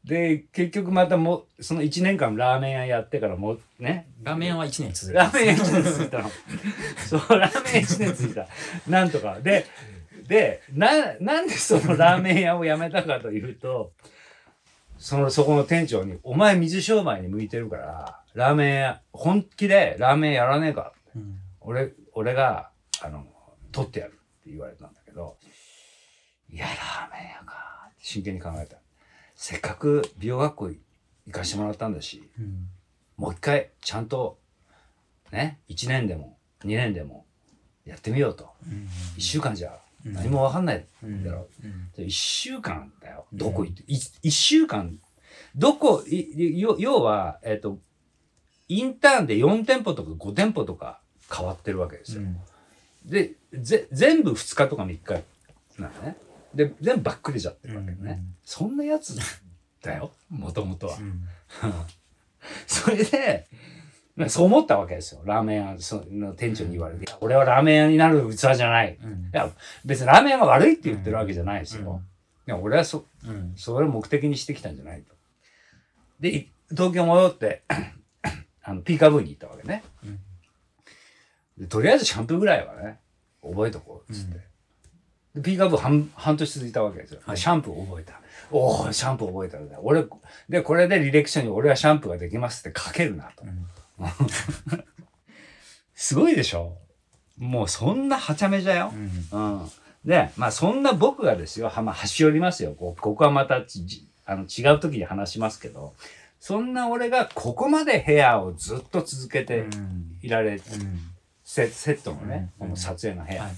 [0.05, 4.07] で、結局またもう、その1年間ラーメン屋やってからもう、ね。
[4.23, 6.29] ラーメン屋は1年続くラーメン屋1年続いたの。
[7.07, 8.47] そう、ラーメン屋1年続いた。
[8.87, 9.39] なんとか。
[9.39, 9.65] で、
[10.27, 13.93] で、な、なんでそのラーメン屋を辞めたかというと、
[14.97, 20.93] その、そこの店長に、お前水商売に向いてるから、ラーメン屋、本気でラーメンやらねえか。
[21.15, 22.69] うん俺、俺が、
[23.01, 23.25] あの、
[23.71, 24.13] 取ってやるっ
[24.43, 25.37] て言われたんだけど、
[26.49, 28.77] いや、ラーメン屋か真剣に考えた。
[29.45, 30.77] せっかく美容学校行
[31.34, 32.69] かしてもらったんだし、うん。
[33.17, 34.39] もう一回ちゃんと
[35.34, 37.25] ね1年でも2年でも
[37.84, 38.47] やってみようと。
[38.65, 38.88] うん。
[39.17, 40.13] 1週間じゃうん。
[40.13, 41.49] 何も分かんないうんだろ。
[41.62, 42.06] うん。
[42.06, 43.25] 1週間だよ。
[43.34, 43.38] うん。
[43.38, 44.97] どこ行って 1, 週間。
[45.58, 47.79] どこ要要はえっ、と
[48.69, 52.21] インターンで4店舗とか5店舗とか変わってるわけですよ、
[53.03, 55.21] でぜ全部2日とか3日
[55.77, 56.15] なのね
[56.53, 59.17] で全部ばっくれちゃってるわけね、うんそんなやつ
[59.81, 61.23] だよもともとはうん
[62.67, 63.47] それで、
[64.15, 65.21] まあそう思ったわけですよ。
[65.25, 68.93] ラーメン屋その店長に言われて、俺はラーメン屋になる器じゃない。
[68.93, 69.49] いうんや、
[69.85, 72.01] 別にラーメン屋が悪いって言ってるわけじゃないですよ。
[72.45, 75.13] いや、俺はそ、うんそれを目的にしてきたんじゃないと。
[76.19, 77.63] で、い東京戻って、
[78.61, 79.83] あの、ピーカブーに行ったわけね。
[80.03, 80.19] うん
[81.57, 82.99] でとりあえずシャンプーぐらいはね、
[83.43, 84.39] 覚えとこうっつって。
[85.35, 87.19] でピーカブー半半年続いたわけですよ。
[87.19, 88.19] ではいシャンプー覚えた。
[88.51, 89.77] おお、シャンプー覚えたんだ。
[89.81, 90.05] 俺、
[90.49, 93.43] で、これで履歴書に俺はシャンプーができますって書けるなと。
[93.43, 93.67] うん
[95.95, 96.77] すごいでしょ？
[97.37, 98.93] もうそんなはちゃめちゃよ？
[99.31, 99.69] うんうん。
[100.05, 102.73] で、まあそんな僕がですよ、はまあ、端折りますよ。
[102.77, 103.55] こうここはまた
[104.25, 105.93] あの違う時に話しますけど、
[106.39, 110.59] そんな俺がここまでヘアをずっと続けてうんいられ、うん
[111.45, 113.51] セセットのね、うんこの撮影の部屋、はい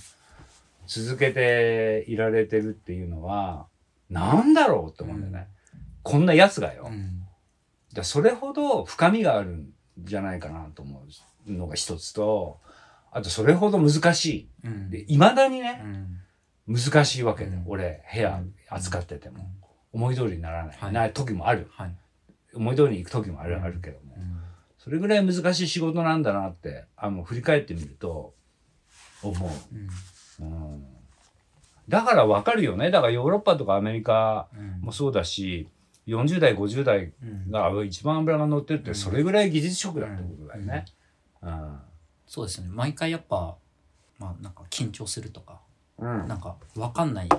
[0.87, 3.67] 続けていられてるっていうのは、
[4.09, 5.47] なんだろうって思うんだよね。
[6.03, 6.87] こんなやつがよ。
[6.91, 7.21] うん
[7.93, 9.69] だそれほど深みがあるん
[9.99, 11.01] じゃないかなと思
[11.47, 12.59] うのが一つと、
[13.11, 14.89] あとそれほど難しうんい。
[14.91, 15.81] で、未だにね
[16.67, 19.47] う、ん難しいわけで、うん俺、部屋扱ってても、うん
[19.93, 20.77] 思い通りにならない。
[20.77, 21.67] はいない時もある。
[21.71, 21.95] はい
[22.53, 24.19] 思い通りに行く時もある,、うんあるけどもう。
[24.19, 24.41] ん
[24.77, 28.35] それぐらい難しい仕事なんだなって、あの、振り返ってみると、
[29.23, 29.49] 思う。
[30.39, 30.85] うんうん。
[31.87, 32.89] だからわかるよね。
[32.91, 35.67] だからヨーロッパとかアメリカうんもそうだし、
[36.07, 40.85] 40代、50代うんが一番脂が乗ってるって、うんそれぐらい技術職だってことだよね。
[41.41, 41.79] うん。
[42.27, 43.55] そうですね毎回やっぱ
[44.17, 45.59] まあなんか緊張するとか
[45.99, 46.27] うん。
[46.27, 47.29] なんかわかんない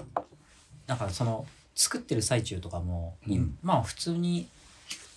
[0.87, 4.49] なんかその作ってる最中とかも、いうんまあ普通に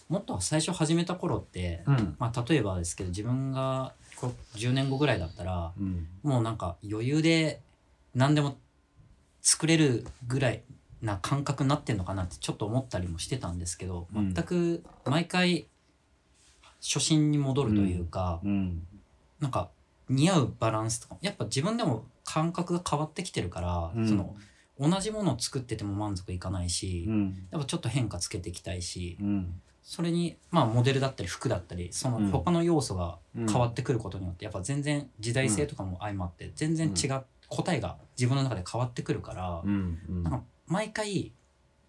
[0.10, 2.15] もっと最初始めた頃って、うん。
[2.18, 6.08] まあ例えばですけど自分がこう10年後ぐらいだったらうん。
[6.24, 7.62] もうなんか余裕で
[8.15, 8.58] 何でも
[9.41, 10.63] 作れるぐらい
[11.02, 15.67] な感覚になってんのかなってちょっと思ったりもしてたんですけど、うん全く毎回
[16.82, 18.84] 初心に戻るというか、うん。
[19.39, 19.69] なんか
[20.10, 24.36] 似合うバランスとかやっぱ自分でも感覚が変わってきてるから、うんその
[24.80, 27.48] 同じものを作ってても満足いかないし、うん。
[27.52, 29.62] やっぱちょっと変化つけていきたいしうん。
[29.84, 40.00] それにまあモデルだったり服だったりそうんの他の要素がうん変わってくることによってやっぱ全然時代性とかも相まって全然違う答えが自分の中で変わってくるから、うん。
[40.10, 40.24] うん。
[40.24, 41.32] なんか毎回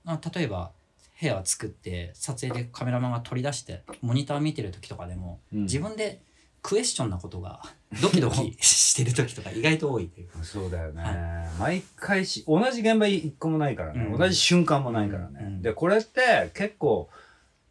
[0.05, 0.73] あ例えば
[1.21, 5.63] 部屋を作って撮影でカメラマンが取り出してモニター見てる時とかでも、うん。
[5.63, 6.21] 自分で
[6.63, 7.63] クエスチョンなことが
[8.03, 10.29] ドキドキ してる時とか意外と多いという。
[10.29, 14.19] かそうだよね、は毎回し同じ現場一個もないからね、うん。
[14.19, 15.63] 同じ瞬間もないからね、うん。
[15.63, 17.09] でこれって結構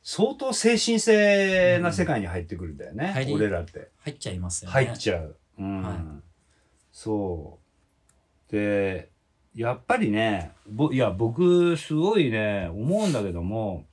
[0.04, 3.90] 相当精神性な世界に入ってくるんだよね、入り俺らって。
[4.00, 4.74] 入っちゃいますよね。
[4.74, 5.82] 入っちゃう、うん。
[5.82, 5.98] はい。
[6.92, 7.69] そう
[8.52, 9.10] で
[9.56, 13.86] やっぱりねぼいや僕すごいね思うんだけども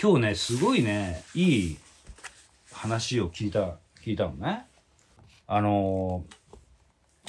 [0.00, 1.78] 今日ねすごいねいい
[2.72, 4.64] 話を聞いた聞いたのね。
[5.46, 6.24] あの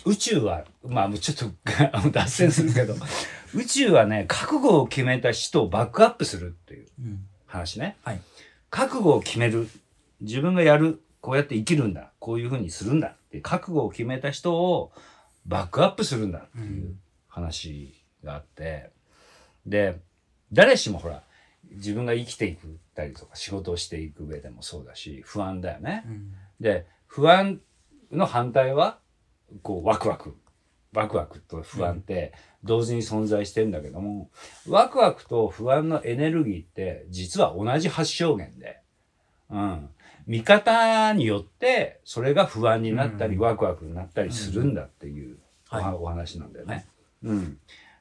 [0.06, 1.52] 宇宙はまあちょっ
[2.02, 2.96] と 脱線するけど
[3.54, 7.26] 宇宙はね覚悟を決めた人をバックアップするっていううん。
[7.52, 8.22] 話ね、はい。
[8.70, 9.68] 覚悟を決める。
[10.22, 12.12] 自分がやるこうやって生きるんだ。
[12.20, 14.92] こういうふうにするんだって覚悟を決めた人を
[15.46, 16.96] バックアップするんだっていう
[17.28, 18.90] 話があって、
[19.66, 20.00] で
[20.52, 21.24] 誰しもほら
[21.72, 26.04] 自分が生きていくたりとか仕事をしていく上でもそうだし不安だよね。
[26.08, 26.34] うん。
[26.60, 27.60] で不安
[28.12, 29.00] の反対は
[29.64, 30.36] こうワクワク。
[30.94, 32.34] ワクワクと不安って
[32.66, 34.30] 同時に存在してんだけども、
[34.68, 38.82] ワクワクと不安のエネルギーって実は同じ発症源で、
[39.50, 39.90] うん、
[40.28, 43.42] 見方によってそれが不安になったり、うん。
[43.42, 45.38] ワクワクになったりするんだっていう
[45.72, 46.74] お,、話なんだよね。
[46.74, 46.86] はい。
[47.24, 47.58] うん、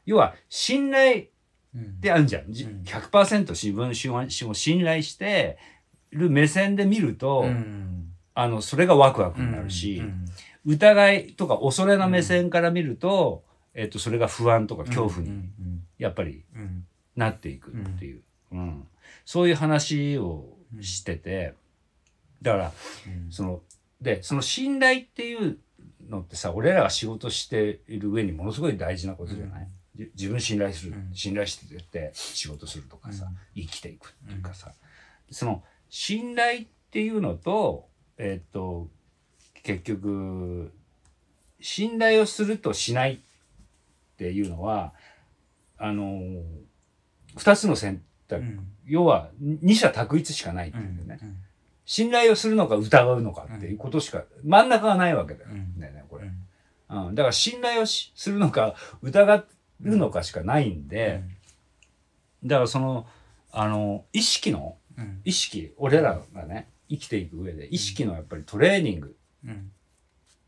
[0.07, 1.25] 要は信頼
[1.75, 2.53] うんってあるじゃん。
[2.53, 2.83] じうん。
[2.83, 3.91] 100%自分
[4.51, 5.59] を信頼して
[6.11, 8.13] る目線で見ると、うん。
[8.35, 10.25] あの、それがワクワクになるし、うん。
[10.67, 15.53] 疑いとか恐れの目線から見ると、えっと、それが不安とか恐怖うん。
[15.59, 16.45] にやっぱり
[17.17, 18.87] なっていくっていう、うん。
[19.25, 21.55] そういう話をしてて、
[22.43, 22.73] だから、
[23.07, 23.33] うん。
[23.33, 23.61] その、
[24.01, 25.59] で、その信頼っていう
[26.09, 31.15] のってさ、俺らが仕事している上にものすごい大事なことじゃない、じ自分信頼する、うん。
[31.15, 33.63] 信頼してって仕事するとかさ、うん。
[33.63, 34.73] 生きていくっていうかさ、
[35.31, 38.89] その信頼っていうのとえっと
[39.63, 40.73] 結局
[41.61, 43.19] 信頼をするとしないっ
[44.17, 44.93] ていうのは
[45.79, 46.21] あの
[47.37, 48.67] 二つの選択、うん。
[48.87, 51.37] 要は二者択一しかないっていうね、うん
[51.91, 55.81] 信頼をするのか疑うのかっていうことしか、真ん中がないわけだようん。
[55.81, 56.31] ね、これ、
[56.89, 57.07] うん。
[57.09, 59.45] うん、だから信頼をしするのか疑
[59.83, 61.25] うのかしかないんで、
[62.45, 63.09] だからその
[63.51, 65.21] あの意識のうん。
[65.25, 69.73] 意識俺らがね生きていく上で意識のやっぱりトレーニングうん。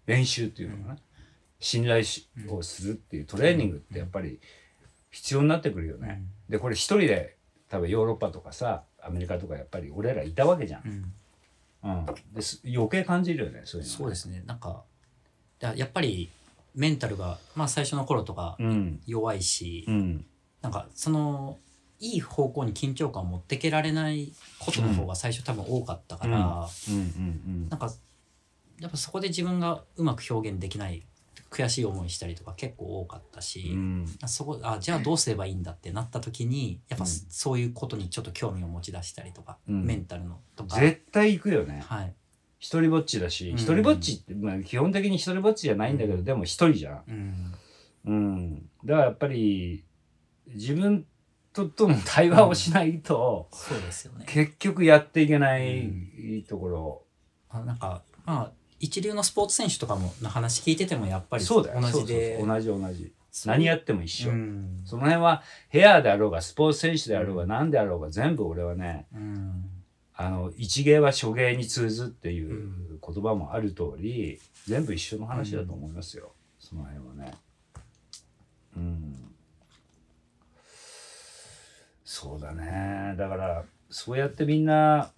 [0.07, 0.98] 練習っていうのかな、
[1.59, 4.38] 信頼しをするっていうトレーニングってやっぱり
[5.11, 6.22] 必要になってくるよね。
[6.48, 7.37] でこれ一人で
[7.68, 11.12] 多分ヨーロッパとかさアメリカとかやっぱり俺らいたわけじゃん。
[11.83, 11.99] うん。
[11.99, 13.92] うん、です余計感じるよねそういうの。
[13.92, 14.42] そうですね。
[14.47, 14.85] なんか
[15.59, 16.31] だやっぱり
[16.75, 19.01] メンタルがまあ最初の頃とかうん。
[19.07, 20.27] 弱いし、うん。
[20.61, 21.59] なんかその
[21.99, 26.95] いい方向に緊張感を持ってけられないことの方が最初多分多かったから、うん。
[26.97, 27.68] うん。
[27.68, 27.92] なんか
[28.81, 31.05] やっぱそこで自分がうまく表現できない
[31.52, 41.82] 悔しい思いしたりとか結構多かったし、うんそこあじゃあどうすればいいんだってなった時にやっぱうんそういうことにちょっと興味を持ち出したりとか、うんメンタルのとか、絶対行くよね。
[41.86, 42.14] はい
[42.58, 47.02] 一人ぼっちだし、うん一人ぼっちって、まあ、基本的に一人ぼっちじゃないんだけど、でも一人じゃん。
[47.08, 47.54] うん
[48.04, 48.54] うん。
[48.84, 49.84] だからやっぱり、
[50.48, 51.06] 自分
[51.52, 54.24] ととの対話をしないと、そうですよね。
[54.28, 57.02] 結局やっていけないところ。
[57.48, 58.52] あなんかまあ
[58.83, 61.81] 一流のスポーツ選手とかもの話聞いててもやっぱりそうだよ。
[61.81, 63.12] 同じでそうそうそう同じ同じ。
[63.47, 64.31] 何やっても一緒。
[64.31, 69.64] うんその辺は、ヘアであろうが、スポーツ選手であろうが、何であろうが、全部俺はね、うん
[70.14, 76.33] あの、一芸は諸芸に通ずっていう言葉もある通り、全部一緒の話だと思いますよ。
[76.59, 77.35] その辺はね。
[78.77, 79.35] うん。
[82.05, 83.14] そうだね。
[83.16, 85.12] だから、そうやってみんな、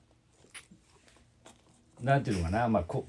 [2.02, 3.06] なんていうのかな、まあ、こ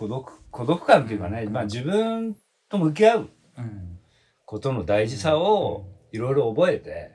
[0.00, 2.34] 孤独、孤独感っていうかね、まあ自分
[2.70, 3.98] と向き合ううん。
[4.46, 7.10] ことの大事さをいろいろ覚えて、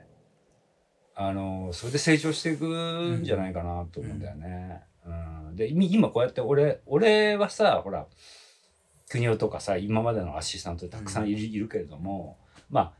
[1.15, 4.83] あの、それで成長していくんじゃないかなと思うんだよね。
[5.03, 8.05] うん、で、今今こうやって俺、俺はさ、ほら、
[9.09, 12.37] 国尾とかさ、今までのアシスタントたくさんいる,、いるけれども、
[12.69, 12.93] まあ、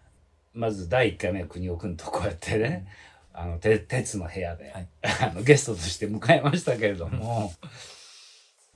[0.56, 2.88] まず第1回目は国尾くんとこうやってね、
[3.34, 4.88] あの、て鉄の部屋で、はい。
[5.04, 7.54] あのゲストとして迎えましたけれども、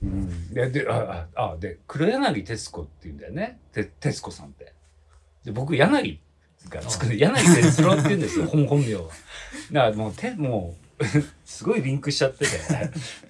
[0.02, 3.58] うん、で、で、あ、あ、あで、黒柳徹子っていうんだよね。
[3.72, 4.72] て徹子さんって。
[5.44, 6.20] で、僕、柳
[6.68, 9.02] がつく、柳哲郎って言うんですよ、本本名は。
[9.72, 11.04] だからもう、て、もう、
[11.44, 12.50] すごいリンクしちゃってて、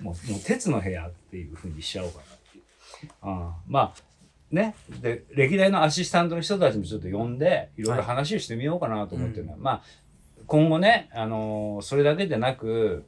[0.01, 2.65] もう、もう、鉄の部屋っていう風にしちゃおうかなっていう。
[3.23, 9.83] ああまあ、ね、で、歴代のアシスタントの人たちもちょっと呼んで、いろいろ話をしてみようかなと思ってるのは、まあ、
[10.47, 13.05] 今後ね、あのーそれだけでなく、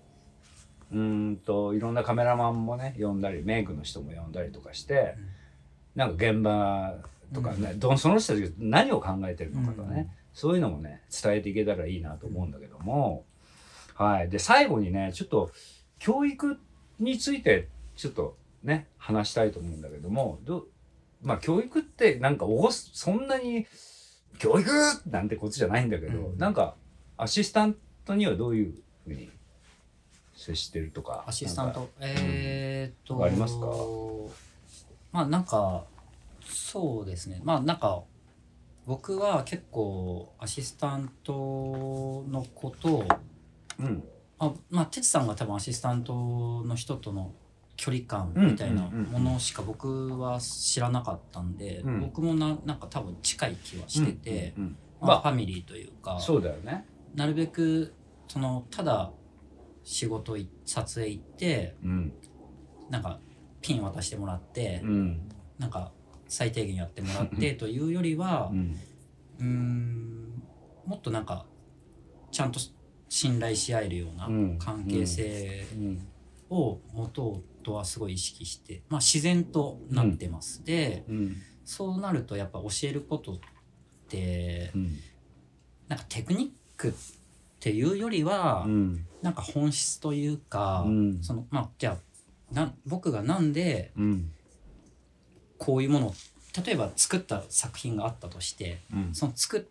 [0.93, 5.17] うーんと、いろんなカメラマンもね、呼んだり、メイクの人も呼んだりとかして、
[5.95, 6.95] なんか現場
[7.35, 13.25] とかね、どその人たちが何を考えてるのかとかね、そういうのもね、伝えていけたらいいなと思うんだけども、
[13.95, 14.29] はい。
[14.29, 15.51] で、最後にね、ちょっと、
[15.99, 16.59] 教育
[16.99, 20.67] について、ちょっとね、話したいと思うんだけども、ど
[21.23, 23.67] まあ、教育ってなんかおそんなに、
[24.39, 24.71] 教育
[25.07, 26.39] なんてことじゃないんだけど、うん。
[26.39, 26.75] なんか、
[27.17, 28.75] アシスタントにはどういう
[29.05, 29.31] ふうに？
[30.43, 31.25] 接してるとか。
[31.27, 31.89] アシスタント？
[32.01, 33.67] えーっとありますか？
[35.13, 35.85] まあなんか
[36.45, 38.03] そうですねまあなんか
[38.87, 43.05] 僕は結構アシスタントのことを
[43.79, 44.05] うん。
[44.39, 47.33] あまあ哲さんが多分アシスタントの人との
[47.77, 54.55] 距離感みたいなものしか僕は知らなかったんで、うん僕もななんか多分近い気はしてて、
[55.01, 56.85] まあファミリーというかそうだよね。
[57.15, 57.95] なるべく
[58.27, 59.13] そのただ
[59.85, 62.13] 仕事い撮影行ってうん。
[62.91, 63.19] なんか
[63.61, 65.29] ピン渡してもらって、うん。
[65.59, 65.93] なんか
[66.29, 68.77] 最低限やってもらってというよりはうん。
[69.39, 70.43] うーん
[70.87, 71.47] もっとなんか
[72.31, 72.61] ちゃんと
[73.09, 76.09] 信頼し合えるようなうん関係性うん。
[76.51, 81.37] を持とうとはすごい意識して、まあ、自然となってます、でうん。
[81.65, 83.39] そうなるとやっぱ教えることっ
[84.09, 84.99] てうん。
[85.89, 86.95] なんかテクニック
[87.63, 89.07] っていうよりは、うん。
[89.23, 91.97] なんか本質というか、うんそのまあじゃ
[92.53, 94.33] あな僕がなんでうん。
[95.59, 96.15] こういうものを
[96.67, 99.15] 例えば作った作品があったとしてうん。
[99.15, 99.63] その作っ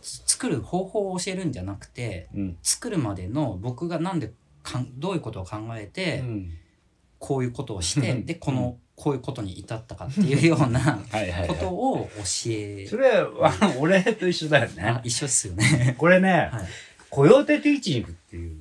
[0.00, 2.56] 作る方法を教えるんじゃなくてうん。
[2.62, 4.32] 作るまでの僕がなんで
[4.62, 6.50] かんどういうことを考えて、うん。
[7.18, 11.02] こういうことをして、 うんでこのこういうことに至ったかっていうような
[11.48, 12.86] ことはを教えい。
[12.86, 15.00] それは、俺と一緒だよあね。
[15.04, 15.94] 一緒ですよね。
[15.96, 16.68] これね、はい、
[17.10, 18.56] コヨーテティーチングっていう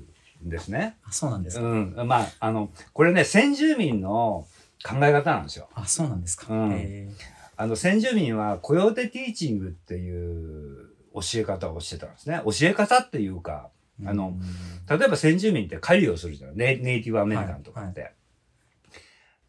[0.45, 0.97] んですね。
[1.05, 1.63] あそうなんですか。
[1.63, 1.95] うん。
[2.05, 4.47] まあ、あの、これね、先住民の
[4.83, 5.69] 考え方なんですよ。
[5.73, 6.53] あそうなんですか。
[6.53, 7.09] うんえ
[7.57, 12.41] あの、先住民はコヨーテティーチングっていう教え方をしてたんですね。
[12.45, 16.55] 教え方っていうか、ーあのうん例えば先住民って狩りをするじゃん。
[16.55, 18.13] ネネイティブアメリカンとかって。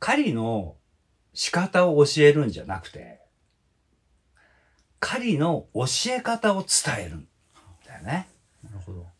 [0.01, 0.77] 狩りの
[1.35, 3.21] 仕方を教えるんじゃなくて、
[4.99, 7.29] 狩りの教え方を伝えるん
[7.87, 8.27] だよね。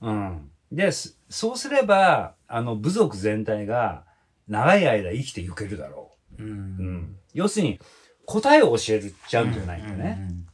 [0.01, 0.51] うん。
[0.73, 4.05] で、すそうすれば、あの、部族全体が
[4.49, 6.47] 長い間生きていけるだろうう。
[6.47, 6.53] うん
[6.97, 7.17] ん。
[7.35, 7.81] 要するに、
[8.27, 10.17] 答えを教えちゃうんじゃないんだね。
[10.21, 10.47] うんうん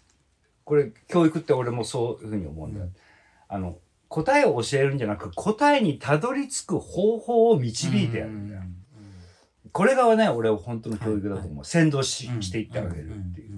[0.67, 2.89] これ、教育って俺もそういうふうに思うんだよ。
[3.47, 3.79] あの、
[4.09, 8.63] 答えを教えるんじゃなく、答えにたどり着く方法を導いてやるんだよ。
[9.71, 11.65] これがね、俺は本当の教育だと思う。
[11.65, 13.55] 先導しうんしていってあげるっていう。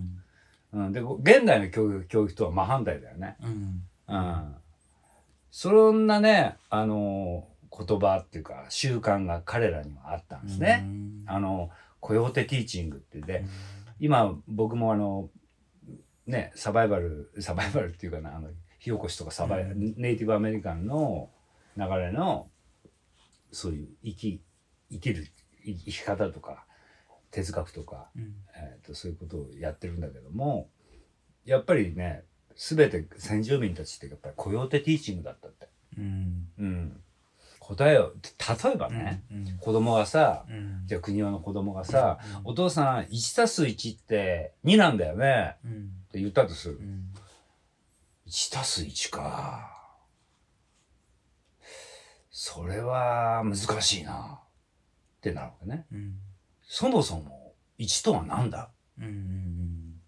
[0.77, 0.93] んうん。
[0.93, 3.37] で、現代の教育教育とは真反対だよね。
[3.43, 4.55] うんうん。
[5.51, 10.85] そんなね、あの、言葉っていうか、習慣が彼らにはあったんですね。
[10.85, 11.25] うん。
[11.27, 13.45] あの、コヨーテティーチングってで、
[14.01, 15.31] 今僕もあの、
[16.27, 19.95] ね、サバイバル、サバイバルっていうかな、あの、火起こしとかサバイ、うん。
[19.97, 21.31] ネイティブアメリカンの
[21.77, 22.49] 流れの、
[23.51, 24.43] そういう生き、
[24.91, 25.27] 生きる、
[25.65, 26.65] 生き方とか、
[27.31, 28.35] 哲学とか、うん。
[28.59, 30.69] えー、とそういうことをやってるんだけども
[31.45, 32.25] やっぱりね
[32.59, 36.49] 全て先住民たちってやっぱりコヨーテティーチングだったって、うん。
[36.59, 37.01] うん、
[37.61, 38.13] 答えを
[38.65, 40.83] 例えばね、うん子供がさうん。
[40.87, 42.51] じゃあ国輪の子供がさ、うん。
[42.51, 45.71] お父さん1たす1って2なんだよねうん
[46.09, 46.79] って言ったとする。
[46.79, 47.15] うん。
[48.27, 49.75] 1たす1か。
[52.31, 55.87] それは難しいなってなるわけね。
[55.93, 56.15] うん。
[56.63, 58.71] そもそも1とは何だ？
[58.99, 60.01] うんうん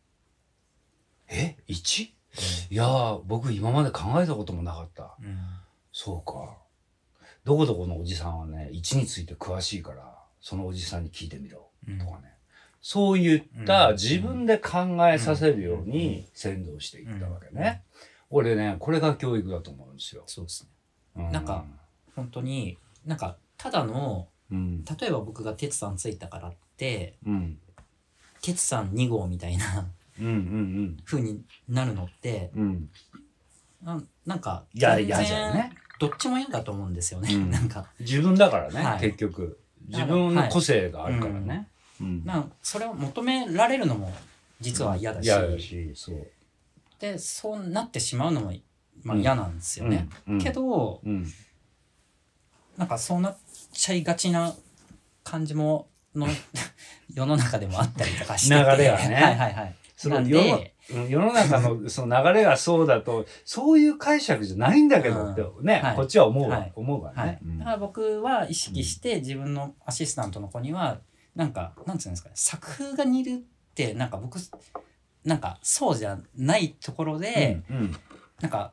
[1.29, 2.11] え？1?
[2.71, 5.17] いやー、僕今まで考えたこともなかった。
[5.21, 5.39] うん
[5.93, 6.57] そうか。
[7.45, 11.69] どこどこのおじさんはね、1について詳しいから、そのおじさんに聞いてみろ。
[11.89, 12.35] うんとかね。
[12.81, 17.83] そういっうんた自分で考えさせるように先導していったわけね。
[18.31, 20.23] 俺ね、これが教育だと思うんですよ。
[20.27, 20.69] そうです
[21.17, 21.65] ねうなんか、
[22.15, 24.85] 本当になんかただのうん。
[24.85, 27.59] 例えば僕が鉄さんついたからってうん。
[28.41, 29.91] 鉄さん2号みたいな
[30.21, 32.63] うんうになるのってうん。
[32.63, 32.91] うん。
[33.83, 35.73] なんなんかいや、全然嫌じゃよね。
[35.99, 39.59] どっちも嫌だと思うんですよね、うんなんか自分だからね、はい結局。
[39.87, 41.69] 自分の個性があるからね。
[42.01, 42.25] うん。
[42.25, 44.13] なんそれを求められるのも
[44.61, 46.27] 実は嫌だし,、嫌だし、そう。
[46.99, 48.53] でそうなってしまうのも、
[49.03, 50.35] まあ、嫌なんですよね、うん。
[50.35, 51.27] うんけ、どうん。
[52.77, 53.39] なんかそうなっ
[53.73, 54.55] ちゃいがちな
[55.25, 56.27] 感じもの
[57.13, 65.97] 世の中でもあったりとかしてて流れがね はいはいはいその世の世の中の その流れがそうだと、そういう解釈じゃないんだけどってね、はい。
[65.97, 66.73] こっちは思うわ、はい。
[66.75, 67.27] 思うわはい。
[67.27, 67.39] ね。
[67.45, 67.59] うん。
[67.59, 71.01] だから僕は意識して自分のアシスタントの子には
[71.37, 74.39] なんかなんていうんですかね作風が似るってなんか僕
[75.23, 77.97] なんかそうじゃないところで、うんうん。
[78.41, 78.73] なんか、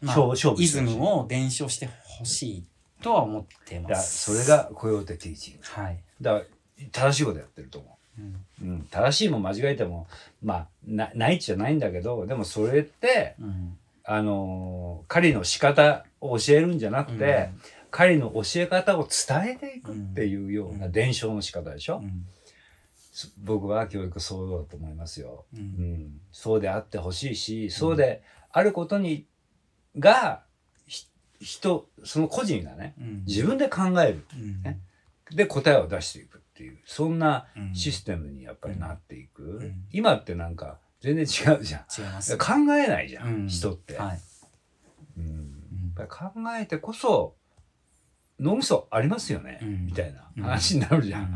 [0.00, 2.64] まあ勝勝、負イズムを伝承してほしい
[3.02, 4.32] とは思っていやます。
[4.32, 5.60] それが雇用的ティーチング。
[5.62, 6.02] はい。
[6.22, 6.44] だから
[6.90, 8.68] 正しいことやってると思うん。
[8.68, 8.70] う。
[8.72, 10.06] うん、正しいも間違えても
[10.42, 13.78] まあなないっちゃないんだけどでもそれってうん。
[14.04, 17.50] あのー狩りの仕方を教えるんじゃなくて、
[17.90, 22.02] 狩りの教え方を伝えていくっていうような伝承の仕方でしょ、
[23.44, 25.44] 僕は教育そうだと思いますよ。
[25.54, 25.64] ううん。
[25.64, 29.26] ん、そうであってほしいし、そうであることに
[29.98, 30.42] が
[30.86, 31.06] ひ
[31.40, 33.24] 人その個人がねうん。
[33.26, 34.24] 自分で考える。
[34.34, 34.62] うん。
[34.62, 34.78] ね。
[35.30, 37.74] で答えを出していくっていうそんなうん。
[37.74, 39.84] システムにやっぱりなっていく、ん。
[39.92, 41.84] 今ってなんか全然違うじゃん。
[41.96, 42.36] 違います。
[42.36, 43.46] 考えないじゃん、うん。
[43.46, 44.20] 人って、はい。
[45.18, 45.52] うん。
[45.96, 47.36] やっぱり考えてこそ
[48.40, 49.86] 脳みそありますよね、うん。
[49.86, 51.26] みたいな話になるじゃん、う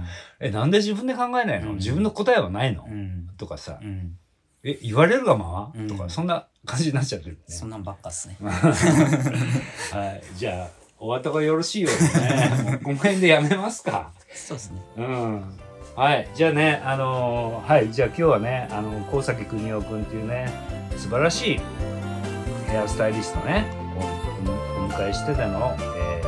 [0.40, 1.76] えなんで自分で考えないの、うん。
[1.76, 3.28] 自分の答えはないの、ん。
[3.36, 4.18] とかさ、うん。
[4.64, 5.88] え言われるがまま、うん。
[5.88, 7.42] とかそんな感じになっちゃってるね。
[7.46, 8.36] そんなんばっかっすね。
[8.42, 10.22] はい。
[10.36, 12.70] じゃあお後がよろしいようですね。
[12.70, 14.10] もうこの辺でやめますか。
[14.32, 14.80] そうですね。
[14.98, 15.42] うん。
[15.96, 16.28] はい。
[16.34, 17.90] じゃあねあのーはい。
[17.92, 20.48] じゃあ今日はねあの高崎邦夫君っていうね
[20.96, 21.60] 素晴らしい
[22.68, 23.66] ヘアスタイリストね
[24.78, 26.22] おお迎えしてでの、え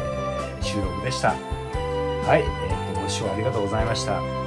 [0.60, 1.28] ー収録でした。
[1.28, 1.34] は
[2.36, 4.43] い、えーとご視聴ありがとうございました